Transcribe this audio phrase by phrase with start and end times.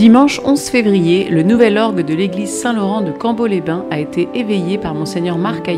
[0.00, 4.94] Dimanche 11 février, le nouvel orgue de l'église Saint-Laurent de Cambo-les-Bains a été éveillé par
[4.94, 5.70] monseigneur Marc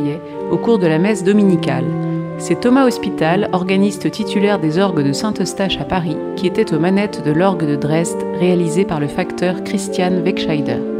[0.52, 1.86] au cours de la messe dominicale.
[2.38, 7.24] C'est Thomas Hospital, organiste titulaire des orgues de Saint-Eustache à Paris, qui était aux manettes
[7.24, 10.91] de l'orgue de Dresde réalisé par le facteur Christian Weckscheider.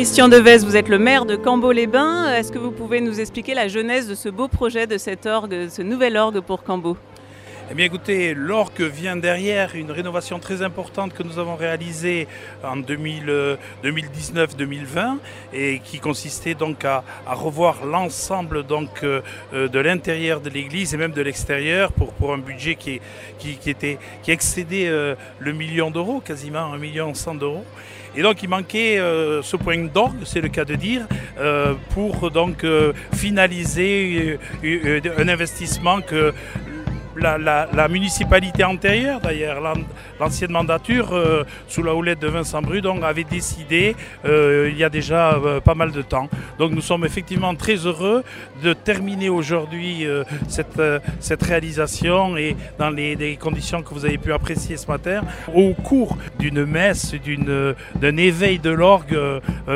[0.00, 2.34] Christian Deves, vous êtes le maire de Cambo-les-Bains.
[2.34, 5.68] Est-ce que vous pouvez nous expliquer la genèse de ce beau projet, de cet orgue,
[5.68, 6.96] ce nouvel orgue pour Cambo
[7.72, 12.26] eh bien écoutez, l'orgue vient derrière une rénovation très importante que nous avons réalisée
[12.64, 15.18] en 2019-2020
[15.52, 19.22] et qui consistait donc à, revoir l'ensemble donc euh,
[19.52, 23.00] de l'intérieur de l'église et même de l'extérieur pour, un budget qui,
[23.66, 27.64] était, qui excédait euh, le million d'euros, quasiment un million cent d'euros.
[28.16, 31.06] Et donc il manquait euh, ce point d'orgue, c'est le cas de dire,
[31.94, 32.66] pour donc
[33.14, 36.34] finaliser un investissement que
[37.16, 39.60] la, municipalité antérieure, d'ailleurs,
[40.18, 44.88] l'ancienne mandature, euh, sous la houlette de Vincent Brudon, avait décidé euh, il y a
[44.88, 46.28] déjà euh, pas mal de temps.
[46.58, 48.22] Donc nous sommes effectivement très heureux
[48.62, 50.06] de terminer aujourd'hui
[50.48, 55.22] cette, réalisation et dans les, conditions que vous avez pu apprécier ce matin,
[55.54, 57.14] au cours d'une messe,
[57.94, 59.18] d'un éveil de l'orgue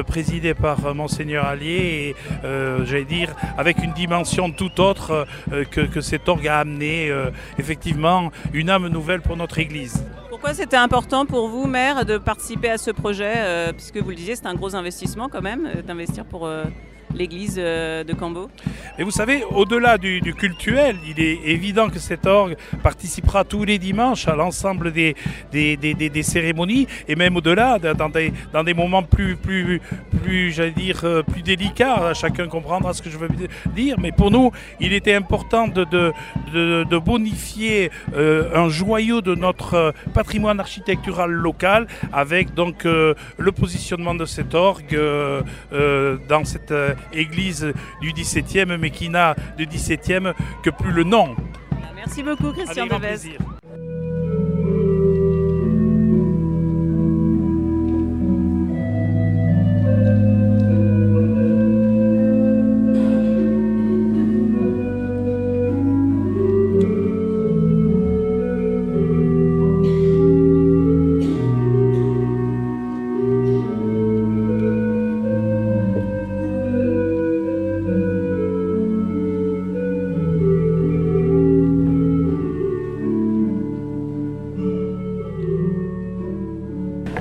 [0.06, 2.46] présidé par Monseigneur Allier et,
[2.84, 5.26] j'allais dire, avec une dimension tout autre
[5.70, 7.10] que cet orgue a amené
[7.58, 10.04] effectivement une âme nouvelle pour notre Église.
[10.30, 14.16] Pourquoi c'était important pour vous, maire, de participer à ce projet euh, Puisque vous le
[14.16, 16.64] disiez, c'est un gros investissement quand même, euh, d'investir pour euh,
[17.14, 18.50] l'église euh, de Cambo
[18.98, 23.78] Mais vous savez, au-delà du, cultuel, il est évident que cet orgue participera tous les
[23.78, 25.14] dimanches à l'ensemble des
[25.52, 29.80] des, cérémonies et même au-delà, dans des, dans des moments plus, plus,
[30.22, 32.12] plus j'allais dire, euh, plus délicats.
[32.14, 33.28] Chacun comprendra ce que je veux
[33.74, 33.96] dire.
[33.98, 34.50] Mais pour nous,
[34.80, 42.54] il était important de, de, bonifier euh, un joyau de notre patrimoine architectural local avec
[42.54, 44.98] donc le positionnement de cet orgue
[46.28, 46.72] dans cette
[47.12, 51.34] église du 17e, mais qui n'a de 17e que plus le nom.
[51.94, 53.38] Merci beaucoup, Christian Deves.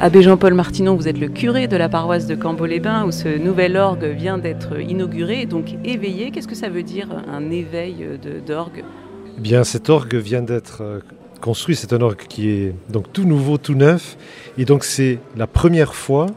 [0.04, 3.78] Abbé Jean-Paul Martinon, vous êtes le curé de la paroisse de Cambo-les-Bains où ce nouvel
[3.78, 6.30] orgue vient d'être inauguré, donc éveillé.
[6.30, 8.06] Qu'est-ce que ça veut dire un éveil
[8.46, 8.84] d'orgue?
[9.38, 11.00] Eh Bien, cet orgue vient d'être euh,
[11.40, 11.78] construit.
[11.78, 14.18] C'est un orgue qui est donc tout nouveau, tout neuf,
[14.58, 16.28] et donc c'est la première fois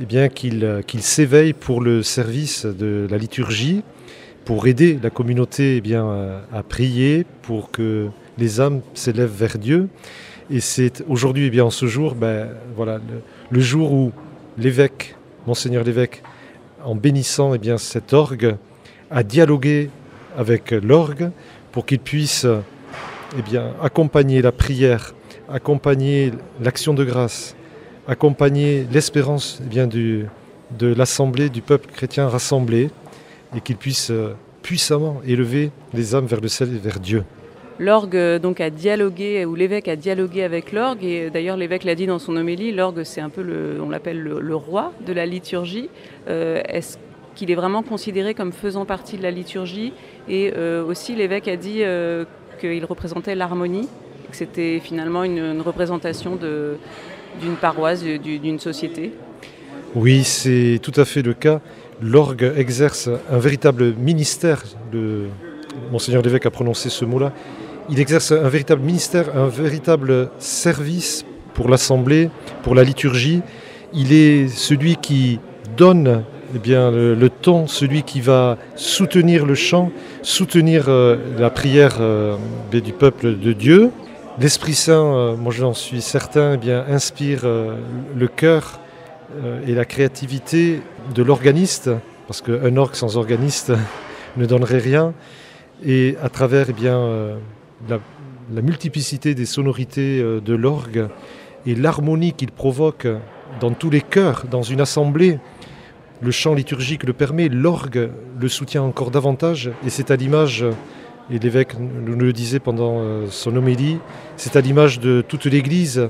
[0.00, 3.82] eh bien qu'il s'éveille pour le service de la liturgie,
[4.46, 8.06] pour aider la communauté eh bien à prier, pour que
[8.38, 9.90] les âmes s'élèvent vers Dieu.
[10.52, 12.98] Et c'est aujourd'hui, eh bien en ce jour, ben, voilà,
[13.50, 14.12] le, jour où
[14.58, 15.14] l'évêque,
[15.46, 16.22] monseigneur l'évêque,
[16.84, 18.56] en bénissant eh cet orgue,
[19.12, 19.90] a dialogué
[20.36, 21.30] avec l'orgue
[21.70, 22.46] pour qu'il puisse
[23.36, 25.14] eh accompagner la prière,
[25.48, 27.54] accompagner l'action de grâce,
[28.08, 30.26] accompagner l'espérance bien, du,
[30.76, 32.90] de l'assemblée, du peuple chrétien rassemblé,
[33.56, 37.24] et qu'il puisse euh, puissamment élever les âmes vers le ciel et vers Dieu.
[37.80, 41.84] L'orgue euh, donc a dialogué, ou l'évêque a dialogué avec l'orgue, et euh, d'ailleurs l'évêque
[41.84, 45.14] l'a dit dans son homélie, l'orgue c'est un peu, le, on l'appelle le, roi de
[45.14, 45.88] la liturgie.
[46.28, 46.98] Euh, est-ce
[47.34, 49.94] qu'il est vraiment considéré comme faisant partie de la liturgie?
[50.28, 50.52] Et
[50.86, 51.82] aussi l'évêque a dit
[52.60, 53.88] qu'il représentait l'harmonie,
[54.30, 59.12] que c'était finalement une, représentation d'une paroisse, d'une société.
[59.94, 61.60] Oui, c'est tout à fait le cas.
[62.02, 64.64] L'orgue exerce un véritable ministère.
[65.90, 67.32] Monseigneur l'évêque a prononcé ce mot-là
[67.88, 71.24] il exerce un véritable ministère, un véritable service
[71.54, 72.30] pour l'Assemblée,
[72.62, 73.42] pour la liturgie.
[73.92, 75.40] Il est celui qui
[75.76, 76.24] donne
[76.54, 79.92] eh bien, le, ton, celui qui va soutenir le chant,
[80.22, 82.36] soutenir euh, la prière euh,
[82.72, 83.90] du peuple de Dieu.
[84.40, 88.80] L'Esprit Saint, euh, moi j'en suis certain, eh bien, inspire le cœur
[89.64, 90.82] et la créativité
[91.14, 91.88] de l'organiste,
[92.26, 93.72] parce qu'un orgue sans organiste
[94.36, 95.14] ne donnerait rien.
[95.86, 97.36] Et à travers eh bien,
[97.88, 101.08] la, multiplicité des sonorités euh, de l'orgue,
[101.66, 103.06] et l'harmonie qu'il provoque
[103.60, 105.38] dans tous les chœurs, dans une assemblée,
[106.22, 110.64] le chant liturgique le permet, l'orgue le soutient encore davantage, et c'est à l'image,
[111.30, 113.98] et l'évêque nous le disait pendant euh, son homélie,
[114.36, 116.08] c'est à l'image de toute l'Église,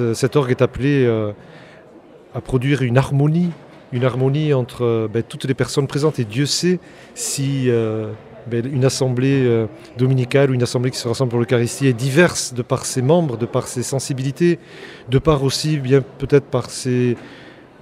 [0.00, 1.06] euh, cet orgue est appelé
[2.34, 3.50] à produire une harmonie,
[3.92, 6.80] une harmonie entre ben, toutes les personnes présentes, et Dieu sait
[7.14, 7.70] si
[8.50, 9.66] une assemblée
[9.98, 13.36] dominicale ou une assemblée qui se rassemble pour l'Eucharistie est diverse de par ses membres,
[13.36, 14.58] de par ses sensibilités,
[15.08, 17.16] de par aussi bien peut-être par ses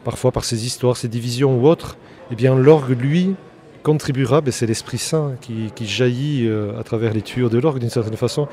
[0.05, 1.97] parfois par ses histoires, ses divisions ou autres,
[2.31, 3.35] eh bien l'orgue, lui,
[3.83, 7.91] contribuera, ben, c'est l'Esprit Saint qui, jaillit euh, à travers les tuyaux de l'orgue d'une
[7.91, 8.49] certaine façon,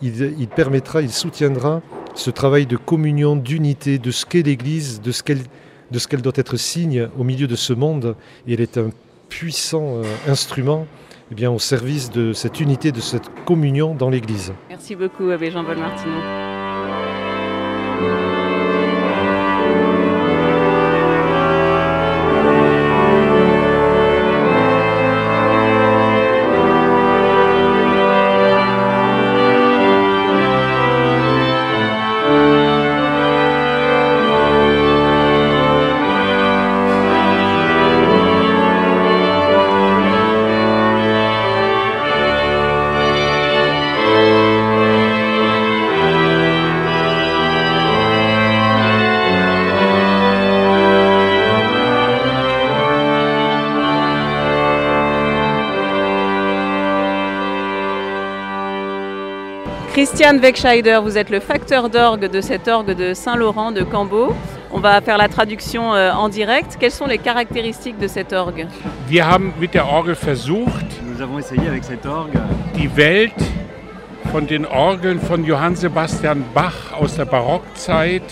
[0.00, 1.82] il, permettra, il soutiendra
[2.14, 7.08] ce travail de communion, d'unité, de ce qu'est l'Église, de ce qu'elle doit être signe
[7.18, 8.14] au milieu de ce monde,
[8.46, 8.90] et elle est un
[9.28, 10.86] puissant euh, instrument
[11.30, 14.52] eh bien, au service de cette unité, de cette communion dans l'Église.
[14.68, 16.20] Merci beaucoup, Abbé Jean-Paul Martineau.
[60.18, 64.34] Christian Wegscheider, vous êtes le facteur d'orgue de cet orgue de Saint-Laurent de Cambo.
[64.72, 66.76] On va faire la traduction euh, en direct.
[66.80, 68.66] Quelles sont les caractéristiques de cet orgue?
[69.08, 72.36] Wir haben mit der Orgel versucht, Nous avons essayé avec cet orgue
[72.74, 73.40] die Welt
[74.32, 78.24] von den Orgeln von Johann Sebastian Bach aus der Barockzeit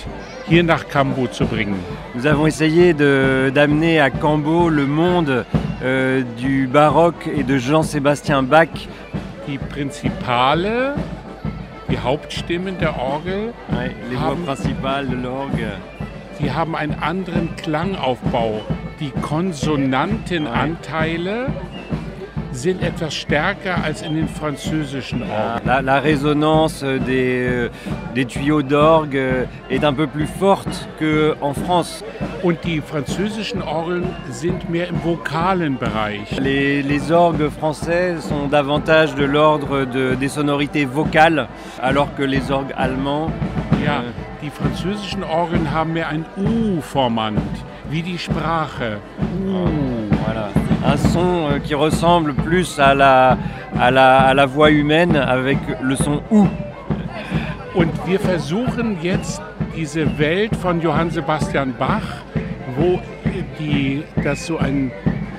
[0.48, 1.76] hier nach Cambo zu bringen.
[2.14, 5.44] Nous avons essayé d'amener à Cambo le monde
[5.84, 8.88] euh, du baroque et de Jean-Sébastien Bach.
[9.46, 10.94] Die Prinzipale
[11.88, 13.52] die Hauptstimmen der Orgel
[14.10, 15.72] les haben, voix principales de l'orgue.
[16.40, 18.62] Die haben einen anderen Klangaufbau.
[19.00, 21.48] Die Konsonantenanteile
[22.56, 25.60] sind etwas stärker als in den französischen Orgeln.
[25.64, 27.68] La, la résonance des, euh,
[28.14, 32.02] des tuyaux d'orgue est un peu plus forte qu'en France.
[32.42, 36.38] Und die französischen Orgeln sind mehr im vokalen Bereich.
[36.40, 41.48] Les, les orgues français sont davantage de l'ordre de, des sonorités vocales,
[41.80, 43.30] alors que les orgues allemands.
[43.84, 44.10] Ja, euh,
[44.42, 47.38] die französischen Orgeln haben mehr ein U-Formant,
[47.90, 48.98] wie die Sprache.
[49.46, 50.05] U.
[50.86, 53.36] Un son euh, qui ressemble plus à la,
[53.76, 56.46] à, la, à la voix humaine avec le son OU.
[57.74, 59.42] Und wir versuchen jetzt
[59.76, 62.22] diese Welt von Johann Sebastian Bach,
[62.76, 63.00] wo
[63.58, 64.92] die, das so einen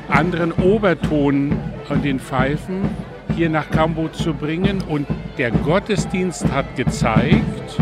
[0.09, 1.57] anderen Oberton
[1.89, 2.89] an den Pfeifen
[3.33, 4.83] hier nach Cambo zu bringen.
[4.89, 5.07] Und
[5.37, 7.79] der Gottesdienst hat gezeigt,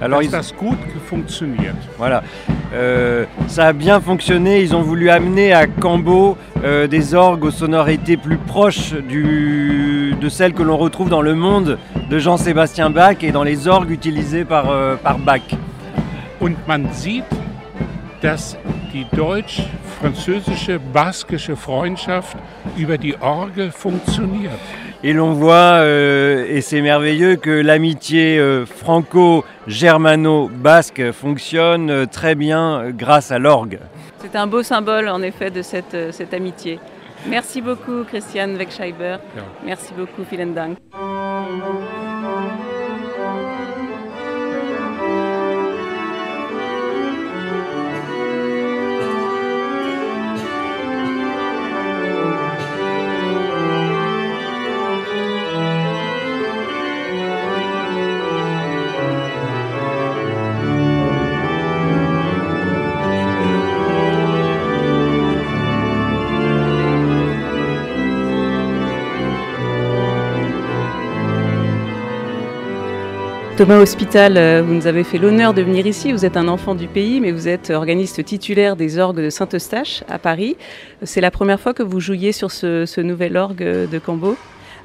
[0.00, 0.76] Alors, dass das gut
[1.08, 1.76] funktioniert.
[1.98, 2.22] Voilà.
[2.72, 4.60] Euh, ça a bien fonctionné.
[4.62, 10.52] Ils ont voulu amener à Cambo euh, des orgues aux sonorités plus proches de celles
[10.52, 11.78] que l'on retrouve dans le monde
[12.10, 15.40] de Jean-Sébastien Bach et dans les orgues utilisés par, euh, par Bach.
[16.40, 17.24] Und man sieht,
[18.20, 18.58] dass
[18.92, 22.36] die deutsch-französische, baskische Freundschaft
[22.76, 24.60] über die Orgel funktioniert.
[25.02, 32.90] Et l'on voit, euh, et c'est merveilleux, que l'amitié euh, franco-germano-basque fonctionne euh, très bien
[32.90, 33.78] grâce à l'orgue.
[34.20, 36.78] C'est un beau symbole en effet de cette, euh, cette amitié.
[37.28, 39.16] Merci beaucoup Christian Wegscheiber.
[39.64, 40.78] Merci beaucoup, vielen Dank.
[73.56, 76.12] Thomas Hospital, euh, vous nous avez fait l'honneur de venir ici.
[76.12, 80.04] Vous êtes un enfant du pays, mais vous êtes organiste titulaire des orgues de Saint-Eustache
[80.10, 80.58] à Paris.
[81.02, 84.36] C'est la première fois que vous jouiez sur ce, nouvel orgue de Cambo?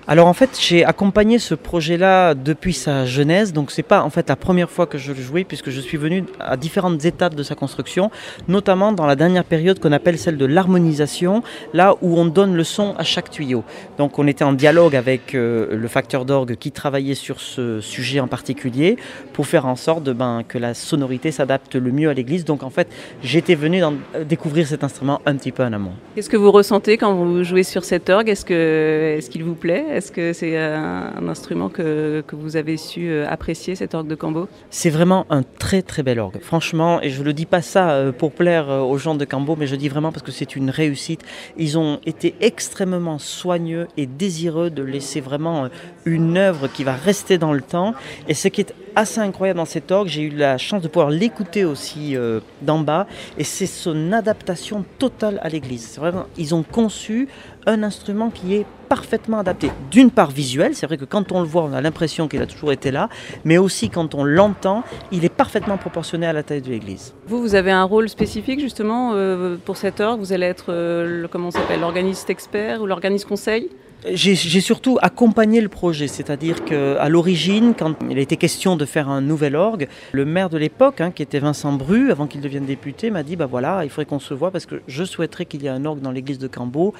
[0.08, 4.27] Alors en fait, j'ai accompagné ce projet-là depuis sa genèse, donc c'est pas en fait
[4.29, 7.43] la première fois que je le jouais puisque je suis venu à différentes étapes de
[7.43, 8.10] sa construction,
[8.48, 11.43] notamment dans la dernière période qu'on appelle celle de l'harmonisation,
[11.74, 13.63] là où on donne le son à chaque tuyau.
[14.00, 18.20] Donc on était en dialogue avec euh, le facteur d'orgue qui travaillait sur ce sujet
[18.20, 18.98] en particulier
[19.34, 22.43] pour faire en sorte ben, que la sonorité s'adapte le mieux à l'église.
[22.43, 22.88] Donc en fait,
[23.22, 25.93] j'étais venu euh, découvrir cet instrument un petit peu en amont.
[26.15, 28.29] Qu'est-ce que vous ressentez quand vous jouez sur cet orgue?
[28.29, 29.90] Est-ce est-ce qu'il vous plaît?
[29.91, 34.15] Est-ce que c'est un, instrument que, que vous avez su euh, apprécier, cet orgue de
[34.15, 34.48] Cambo?
[34.69, 36.39] C'est vraiment un très très bel orgue.
[36.41, 39.25] Franchement, et je ne le dis pas ça euh, pour plaire euh, aux gens de
[39.25, 41.21] Cambo, mais je dis vraiment parce que c'est une réussite.
[41.57, 45.67] Ils ont été extrêmement soigneux et désireux de laisser vraiment
[46.05, 47.93] une œuvre qui va rester dans le temps.
[48.29, 51.10] Et ce qui est assez incroyable dans cet orgue, j'ai eu la chance de pouvoir
[51.10, 52.15] l'écouter aussi
[52.62, 53.07] d'en bas,
[53.38, 55.98] et c'est son adaptation totale à l'église.
[55.98, 57.27] Vraiment, ils ont conçu
[57.65, 59.71] un instrument qui est parfaitement adapté.
[59.89, 62.45] D'une part visuel, c'est vrai que quand on le voit, on a l'impression qu'il a
[62.45, 63.09] toujours été là,
[63.45, 67.13] mais aussi quand on l'entend, il est parfaitement proportionné à la taille de l'église.
[67.27, 71.21] Vous, vous avez un rôle spécifique justement euh, pour cet orgue Vous allez être, euh,
[71.23, 73.69] le- comment on s'appelle, l'organiste expert ou l'organiste conseil?
[74.13, 79.09] J'ai surtout accompagné le projet, c'est-à-dire qu'à l'origine, quand il a été question de faire
[79.09, 82.65] un nouvel orgue, le maire de l'époque, hein, qui était Vincent Bru, avant qu'il devienne
[82.65, 85.61] député, m'a dit bah voilà, il faudrait qu'on se voit parce que je souhaiterais qu'il
[85.61, 86.95] y ait un orgue dans l'église de Cambo.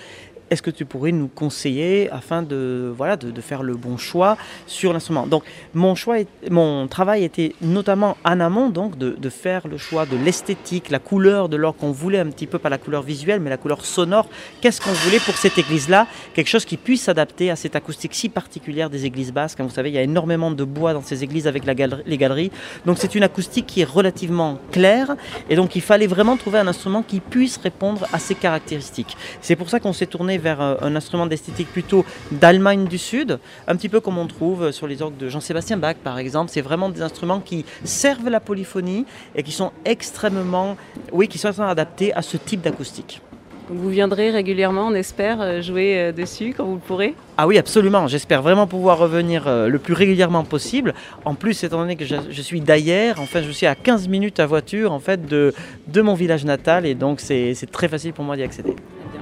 [0.52, 4.92] Est-ce que tu pourrais nous conseiller afin de, voilà, de, faire le bon choix sur
[4.92, 5.26] l'instrument?
[5.26, 5.44] Donc
[5.74, 10.18] mon, choix est- mon travail était notamment en amont donc, de, faire le choix de
[10.18, 13.50] l'esthétique, la couleur de l'orgue qu'on voulait un petit peu, pas la couleur visuelle, mais
[13.50, 14.28] la couleur sonore.
[14.60, 16.06] Qu'est-ce qu'on voulait pour cette église-là?
[16.34, 19.58] Quelque chose qui puisse s'adapter à cette acoustique si particulière des églises basques.
[19.58, 22.04] Comme vous savez, il y a énormément de bois dans ces églises avec la galerie-
[22.06, 22.52] les galeries.
[22.86, 25.16] Donc c'est une acoustique qui est relativement claire.
[25.50, 29.16] Et donc il fallait vraiment trouver un instrument qui puisse répondre à ces caractéristiques.
[29.40, 33.40] C'est pour ça qu'on s'est tourné vers euh, un instrument d'esthétique plutôt d'Allemagne du Sud,
[33.68, 36.52] un petit peu comme on trouve sur les orgues de Jean-Sébastien Bach par exemple.
[36.52, 39.06] C'est vraiment des instruments qui servent la polyphonie
[39.36, 40.76] et qui sont extrêmement,
[41.12, 43.22] oui, qui sont adaptés à ce type d'acoustique.
[43.70, 47.16] Vous viendrez régulièrement, on espère, euh, jouer euh, dessus quand vous le pourrez?
[47.38, 48.08] Ah oui, absolument.
[48.08, 50.94] J'espère vraiment pouvoir revenir le plus régulièrement possible.
[51.24, 54.42] En plus, étant donné que je, je suis d'ailleurs, enfin, je suis à 15 minutes
[54.42, 55.54] à voiture en fait de,
[55.88, 58.76] de mon village natal et donc c'est très facile pour moi d'y accéder.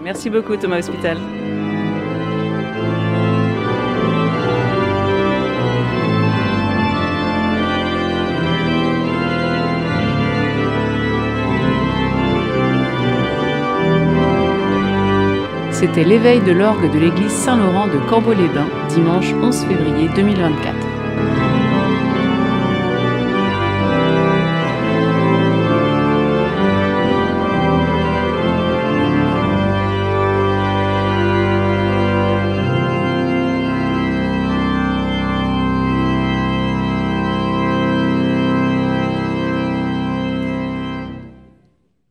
[0.04, 1.18] Merci beaucoup Thomas Hospital.
[15.72, 20.76] C'était l'éveil de l'orgue de l'église Saint-Laurent de Corbeau-les-Bains, dimanche 11 février 2024.